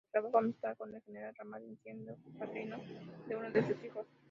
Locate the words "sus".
3.67-3.83